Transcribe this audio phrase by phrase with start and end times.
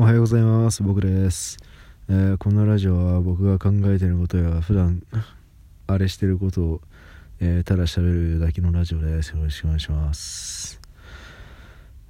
[0.00, 0.82] おはようございます。
[0.82, 1.58] 僕です、
[2.08, 5.02] えーこのラジオは僕が考えてることや普段
[5.88, 6.80] あれしてることを、
[7.38, 9.36] えーただ喋るだけのラジオです。
[9.36, 10.80] よろしくお願いします。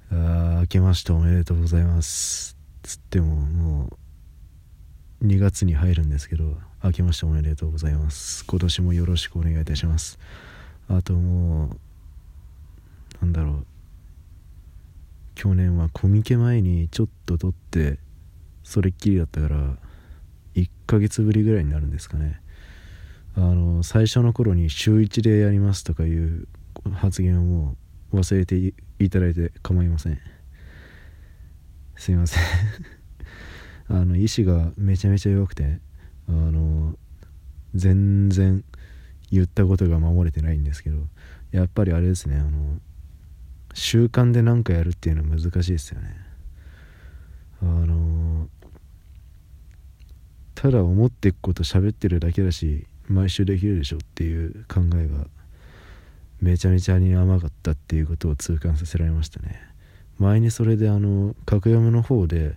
[0.09, 2.55] あー明けましておめでとうございます。
[2.81, 3.97] つってもも
[5.21, 8.45] う2月に入るんですけど明けましておめでとうございます。
[8.45, 10.17] 今年もよろしくお願いいたします。
[10.87, 11.75] あとも
[13.21, 13.70] うなんだろう。
[15.35, 17.99] 去年はコミケ前にちょっと撮って
[18.63, 19.77] それっきりだったから
[20.55, 22.41] 1ヶ月ぶりぐらいになるんですかね。
[23.35, 26.47] あの最初の頃に週1でやりますとかいう
[26.93, 27.75] 発言をも
[28.11, 30.19] う忘れていただいて構いません。
[31.95, 32.43] すいません。
[33.87, 35.79] あの意志がめちゃめちゃ弱くて
[36.27, 36.97] あの
[37.73, 38.63] 全然
[39.31, 40.97] 言ったことが守れてないんですけど
[41.51, 42.79] やっぱりあれですねあの
[43.73, 46.15] 習慣で何かやるっていうのは難しいですよね。
[47.61, 48.47] あの
[50.55, 55.27] ただ思っていくこと喋ってるだけだし毎週できるでしょっていう考えが
[56.39, 59.59] めちゃめちゃに甘かったっていうことを痛感させられましたね。
[60.17, 62.55] 前にそれであの格読むの方で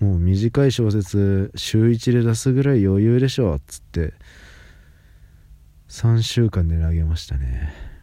[0.00, 4.12] もう短い小説週1で出すぐらい余裕でしょっつって
[5.88, 7.95] 3週間で投げましたね。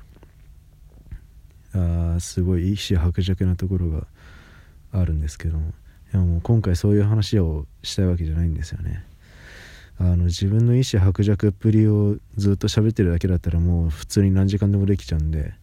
[1.74, 4.08] あすごい意志薄弱なところが
[4.92, 5.74] あるんですけども。
[6.14, 9.04] いやもう今回そういう話をしたいわけじゃないんですよね。
[9.98, 15.54] あの自分の意志薄弱っぷりをずっと喋ってるだけだったらもう普通に何時間でもできちゃうんで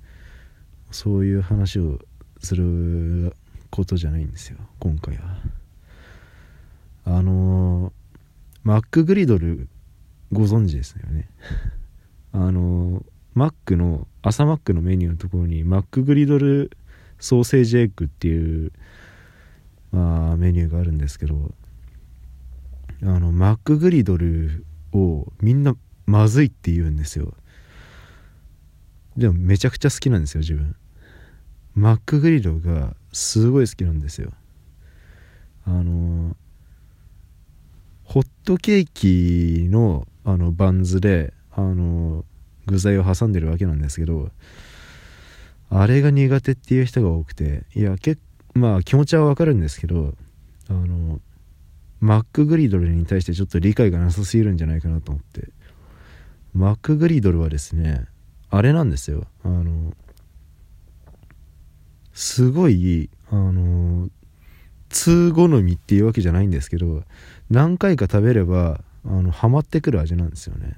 [0.90, 2.00] そういう話を
[2.42, 3.34] する
[3.70, 5.22] ことじゃないんですよ今回は。
[7.04, 7.92] あの
[8.62, 9.68] マックグリドル
[10.32, 11.28] ご存知ですよね。
[13.40, 16.76] マックの朝マックのメニューのところにマックグリドル
[17.18, 18.70] ソーセージエッグっていう、
[19.92, 21.50] まあ、メニューがあるんですけど
[23.02, 25.74] あのマックグリドルをみんな
[26.04, 27.32] まずいって言うんですよ。
[29.16, 30.76] でもめちゃくちゃ好きなんですよ自分。
[31.74, 34.32] マックグリドルがすごい好きなんですよ。
[35.64, 36.36] あの
[38.04, 42.26] ホットケーキのあのバンズであの
[42.66, 44.30] 具材を挟んでるわけなんですけど
[45.70, 48.18] あれが苦手っていう人が多くていやけ
[48.54, 50.14] まあ気持ちはわかるんですけど
[50.68, 51.20] あの
[52.00, 55.48] マックグリドルに対してちょっと理解がなさすぎるんじゃないかなと思って。
[56.52, 58.06] マックグリドルはですね
[58.50, 59.24] あれなんですよ。
[59.44, 59.94] あの
[62.12, 64.08] すごいあの
[64.88, 67.04] 通好みっていうわけじゃないんですけど
[67.48, 70.74] 何回か食べればあのハマってくる味なんですよね。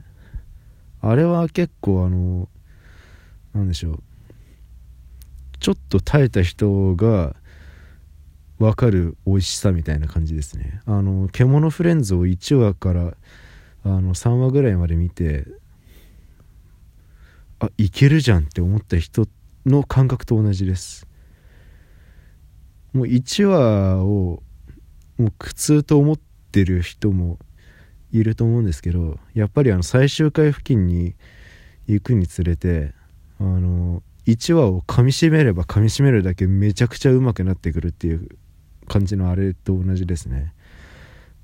[1.03, 2.49] あれは結構あの
[3.53, 4.03] なんでしょう。
[5.59, 7.37] ちょっと耐えた人が
[8.59, 10.81] 分かる美味しさみたいな感じですね。
[10.87, 13.17] あの「獣フレンズ」を1話から
[13.85, 15.47] あの3話ぐらいまで見て
[17.59, 19.27] あいけるじゃんって思った人
[19.67, 21.09] の感覚と同じです。
[22.93, 24.43] もう1話を
[25.19, 26.19] もう苦痛と思っ
[26.53, 27.39] てる人も
[28.13, 31.15] いると思うんですけどやっぱりあの最終回付近に
[31.87, 32.93] 行くにつれて
[33.41, 38.29] あの1話を噛みしめれば噛みしめるだけめちゃくちゃうまくなってくるっていう
[38.87, 40.53] 感じのあれと同じですね。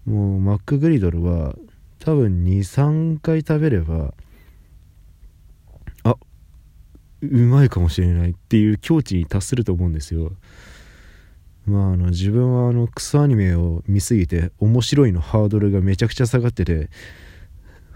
[0.07, 1.55] もうマックグリドルは
[1.99, 4.15] 多分23回食べれば
[6.05, 6.17] あ
[7.21, 10.33] うまいかもしれないっていう境地に達すると思うんですよ。
[11.69, 16.89] まああの自分はあのクソアニメを見すぎて面白いのハードルがめちゃくちゃ下がってて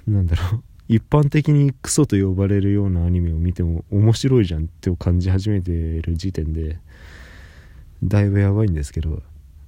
[0.07, 6.79] なんだろう一般的にクソと呼ばれるようなアニメを見ても面白いじゃんって感じ始めてる時点で
[8.05, 9.23] だいぶやばいんですけど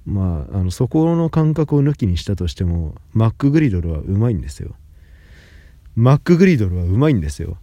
[0.05, 4.75] まああのそこの感覚を抜きにしたとしてもマックグリドルはうまいんですよ。
[5.95, 7.57] マックグリドルはうまいんですよ。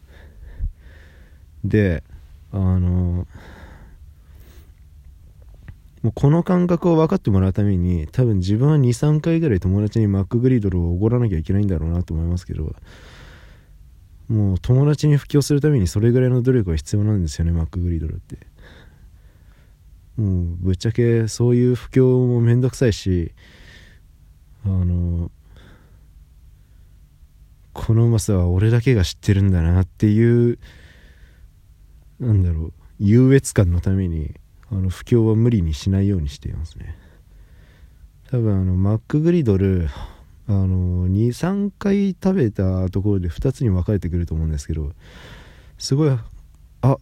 [1.62, 2.02] で
[2.50, 3.28] あの
[6.02, 12.75] もうこの感覚を分かってもらうために多分自分は23回ぐらい友達にマックグリードルをおごらなきゃいけないんだろうなと思いますけど
[14.28, 18.38] もう友達に布教するためにそれぐらいの努力が必要なんですよねマックグリードルって。
[20.16, 23.32] もうぶっちゃけそういう布教もめんどくさいし
[24.64, 25.31] あの
[27.72, 30.58] このうまさは俺だけが知ってるんだなっていう
[32.20, 34.34] なんだろう優越感のために
[34.72, 36.96] あの布教は無理にしないようにしていますね。
[38.30, 39.88] 多分あのマックグリドル
[40.48, 44.92] あの23回食べたところで2つに分かれてくると思うんですけど
[45.78, 46.19] すごい
[46.80, 46.96] あ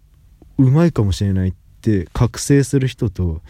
[0.59, 3.41] うまいかもしれないって覚醒する人と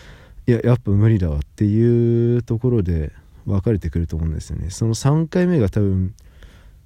[0.46, 3.12] いややっぱ無理だわっていうところで
[3.46, 4.68] 分かれてくると思うんですよね。
[4.70, 6.14] その3回目が多分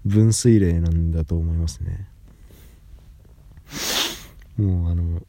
[0.05, 2.07] 分水嶺なんだと思いますね。
[4.57, 5.21] もうあの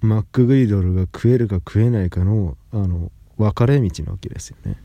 [0.00, 4.76] マックグリドルが食えるか食えないかのあの分かれ道なわけですよね。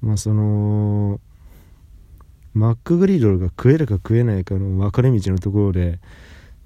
[0.00, 1.20] まあその
[2.54, 6.00] マックグリドルが食えるか食えないかの分かれ道のところで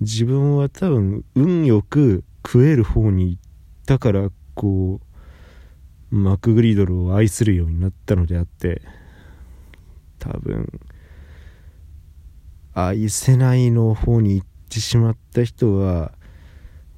[0.01, 3.43] 自分は多分運よく食える方に行っ
[3.87, 5.01] たからこ
[6.11, 8.83] うマックグリドルを愛するようになったのであって
[10.19, 10.81] 多分
[12.75, 16.13] 愛せないの方に行ってしまった人は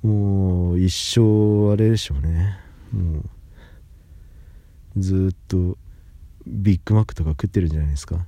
[0.05, 2.59] もう一生あれでしょうね。
[2.93, 5.79] もうずっと
[6.47, 8.27] ビッグマックとか食ってるんじゃないですか。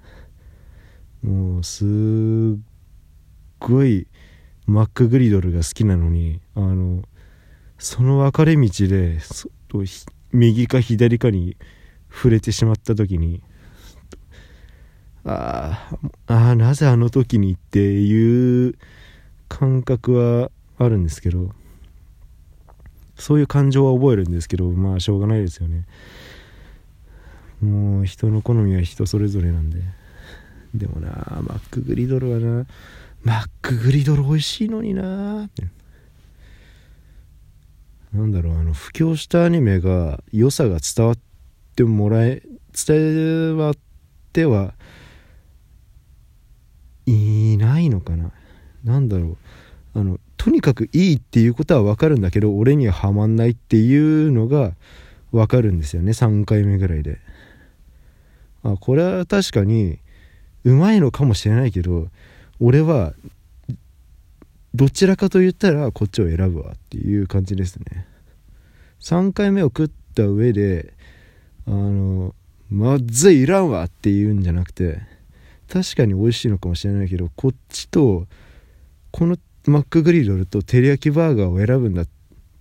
[1.23, 2.59] もうすっ
[3.59, 4.07] ごい
[4.65, 7.03] マックグリドルが好きなのにあの
[7.79, 9.19] その分かれ道で
[10.33, 11.59] 右か左かに
[12.11, 13.43] 触れてしまった時に
[15.27, 15.91] あ
[16.27, 18.79] あなぜあの時にっていう
[19.49, 21.53] 感覚はあるんですけど。
[23.17, 25.85] そういう感情は覚えるんですけどまあしょうがないですよね。
[27.61, 29.81] もう人の好みは人それぞれなんで。
[30.75, 31.09] でもな
[31.43, 32.67] マックグリドルはな
[33.23, 35.45] マックグリドル美味しいのにな。
[35.45, 35.67] って
[38.13, 41.19] なんだろうあの布教したアニメが良さが伝わっ
[41.75, 42.43] てもらえ
[42.87, 43.75] 伝わっ
[44.33, 44.75] ては
[47.07, 48.33] いないのかな。
[48.85, 49.39] なんだろ
[49.95, 54.73] うあのとにかくいいっていうことは分かるんだけど俺にはハマんないっていうのが
[55.33, 56.13] 分かるんですよね。
[56.13, 57.19] 3回目ぐらいで。
[58.63, 59.99] あこれは確かに
[60.65, 62.09] うまいのかもしれないけど
[62.59, 63.15] 俺は
[64.75, 68.07] どちらかと言ったらこっちを選ぶわっていう感じですね。
[69.01, 70.95] 3回目を食った上で
[71.67, 72.35] あの
[72.71, 75.01] まずいいらんわって言うんじゃなくて
[75.69, 78.27] 確かに美味しいのかもしれないけどこっちと
[79.11, 79.37] この
[79.71, 82.09] マックグリドルと照り焼きバーガーを選ぶんだっ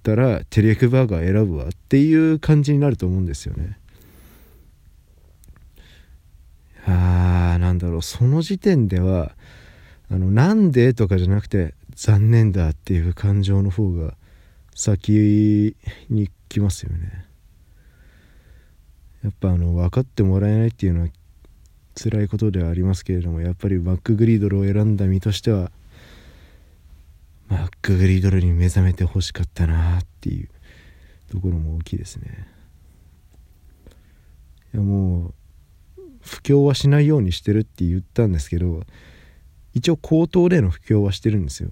[0.03, 3.77] たら照り焼きバーガー選ぶわっていう感じになると思うんですよね。
[6.85, 8.01] あーなんだろう。
[8.01, 9.35] その時点では
[10.09, 14.15] あのなんでとかじゃなくて残念だっていう感情の方が
[14.75, 15.75] 先
[16.09, 17.25] に来ますよね。
[19.23, 21.07] やっぱあの分かってもらえないっていうのは
[21.95, 25.71] 辛いことではありますけれどもやっぱりマックグリードルを選んだ身としては
[27.47, 30.49] マックグリドルに目覚めてほしかったなっていう
[31.31, 32.47] ところも大きいですね。
[34.73, 35.33] いやもう
[36.21, 38.83] 布教はしないようにしてるって言ったんですけど
[39.73, 41.69] 一応口頭での布教はしてるんですよ。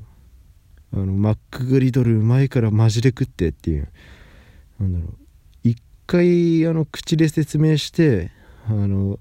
[0.93, 3.89] あのマックグリドルうまいからマジで食ってっていう。
[4.79, 5.17] なんだろう。
[5.63, 8.31] 一回あの口で説明して
[8.67, 9.19] あの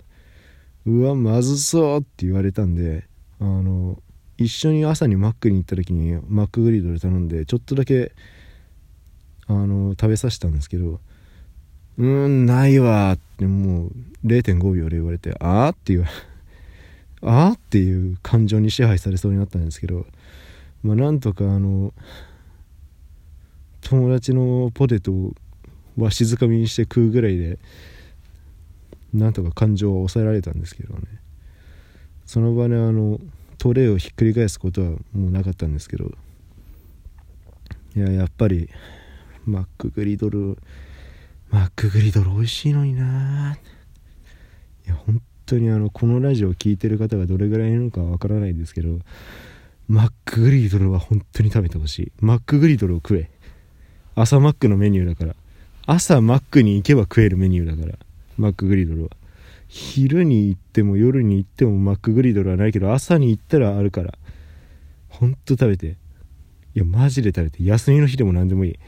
[0.85, 3.07] うわまずそうって言われたんで
[3.41, 4.03] あの
[4.39, 8.13] 一緒に朝にマックに行った時にマックグリドル頼んでちょっとだけ
[9.47, 11.01] あの食べさせたんですけど
[11.99, 13.93] 「うんないわ」ってもう
[14.25, 16.13] 0.5秒で言われて「ああ?」って言われ
[17.25, 20.07] ああっていう感情に支配されそうになったんですけど
[20.83, 21.95] まあなんとかあの
[23.83, 25.35] 友達のポテトを
[25.97, 27.59] わしづかみにして食うぐらいで
[29.13, 31.03] なんとか感情は抑えられたんですけどね
[32.27, 33.21] その場であの
[33.63, 36.11] トレイをひっくり返すことはもうなかったんですけど
[37.95, 38.69] いややっぱり
[39.45, 40.59] マックグリドル
[41.49, 43.57] マックグリドル美味しいのにな
[44.85, 48.99] いや本当にあのこのラジオを聴いてる方がどれぐらいいるのかわからないですけど
[49.89, 52.13] マックグリドルは本当に食べてほしい。
[52.21, 53.31] マックグリドルを食え。
[54.15, 55.35] 朝マックのメニューだから。
[55.87, 57.99] 朝マックに行けば食えるメニューだから。
[58.39, 59.11] マックグリドルは。
[59.75, 64.13] 昼に行っても夜に行ってもマックグリドルはないけど朝に行ったらあるから。
[65.09, 65.97] ほんと食べて。
[66.75, 67.65] いやマジで食べて。
[67.65, 68.79] 休みの日でも何でもいい。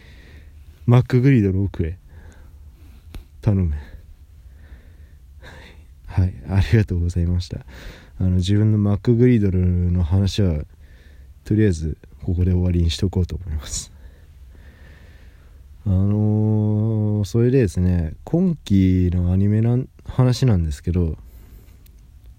[0.85, 1.97] マックグリドルを食え
[3.41, 3.73] 頼む。
[6.05, 6.35] はい。
[6.51, 7.65] ありがとうございました。
[8.21, 10.65] あの自分のマックグリドルの話は
[11.45, 13.94] とりあえずここで終わりにしとこうと思います。
[15.87, 21.17] あのー、それでですね今期のアニメの話なんですけど、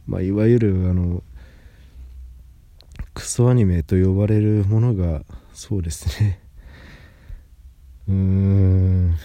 [0.07, 1.23] まあ、いわゆるあの
[3.13, 5.21] クソアニメと呼ばれるものが
[5.53, 6.41] そうですね。
[8.09, 9.15] うーん。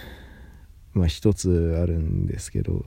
[0.93, 2.85] まあ一つあるんですけど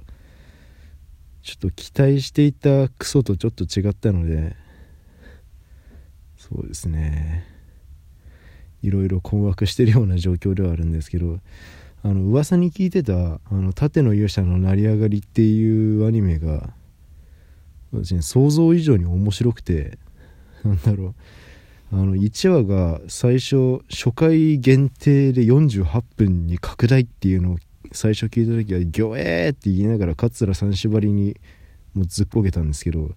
[1.43, 4.57] ちょっと期待していたクソとちょっと違ったので
[6.37, 7.54] そうですね。
[8.85, 11.39] いろいろ困惑してるような状況ではあるんですけど
[12.03, 16.75] あの噂に聞いてた「あの盾の勇者の成り上がり」っていうアニメが
[17.93, 19.99] 私、ね、想像以上に面白くて
[20.65, 21.15] なんだろ
[21.93, 27.57] うあの1話が最初初回限定で48分に拡大っていうのを
[27.93, 31.37] 最初聞いた時は「ギョエー!」って言いながら桂三縛りに
[31.95, 33.15] もうずっこけたんですけど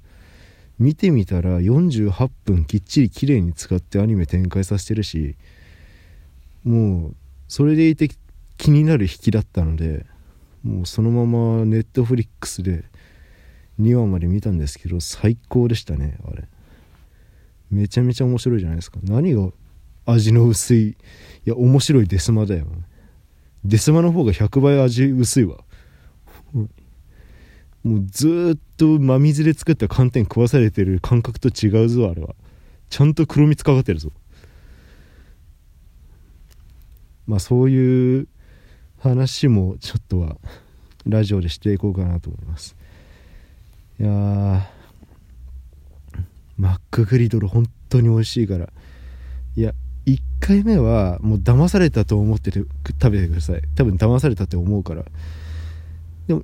[0.79, 5.35] 見てみたら48分きっちり綺麗に使ってアニメ展開させてるし
[6.67, 7.15] もう
[7.47, 8.09] それでいて
[8.57, 10.05] 気になる引きだったので
[10.63, 12.83] もうそのままネットフリックスで
[13.79, 16.43] 2話まで見たんですけど最高でしたねあれ。
[17.71, 18.99] めちゃめちゃ面白いじゃないですか。
[19.03, 19.49] 何が
[20.05, 20.95] 味の薄いい
[21.45, 22.65] や面白いデスマだよ。
[23.63, 25.59] デスマの方が100倍味薄いわ。
[27.83, 32.35] もうずっと真水で作った寒天食わされてる感覚と違うぞあれは。
[32.89, 34.11] ちゃんと黒蜜かかってるぞ。
[37.27, 38.27] まあそういう
[38.99, 40.37] 話もちょっとは
[41.05, 42.75] ラジオでしていこうかなと思います。
[43.99, 44.69] いや
[46.57, 48.69] マックグリドル本当に美味しいから。
[49.55, 49.73] いや
[50.05, 53.61] 1回目はもう騙されたと思ってて食べてください。
[53.75, 55.03] 多分騙されたって思うから。
[56.27, 56.43] でも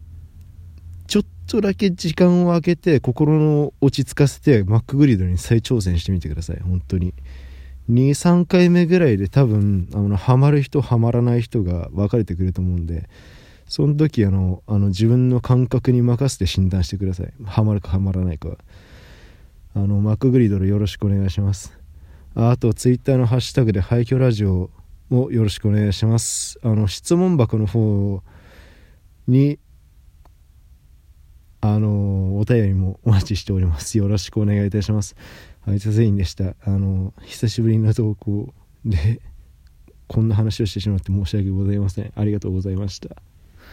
[1.08, 6.60] ちょっとだけ時間を空けて心の落ち着かせてマックグリドルに再挑戦してみてください。
[6.60, 7.14] 本当に。
[7.90, 13.10] 23回目ぐらいで多分あのハマる人ハマらない人が分かれてくると思うんで
[13.68, 17.34] その時あのあの自分の感覚に任せて診断してください。
[17.46, 18.58] ハマるかハマらないか
[19.76, 21.78] あのマックグリドルよろしくお願いします。
[22.36, 24.70] あとツイッターのハッシュタグで廃墟ラジオ
[25.10, 26.60] もよろしくお願いします。
[26.62, 28.22] あの質問箱の方
[29.28, 29.60] に
[31.62, 33.98] あのお便りもお待ちしております。
[33.98, 35.16] よろしくお願いいたします。
[35.66, 36.56] はい、ザゼインでした。
[36.66, 38.54] あの、久しぶりの投稿
[38.84, 39.22] で、
[40.08, 42.12] こんな話をしてしまって申し訳ございません。
[42.16, 43.16] ありがとうございました。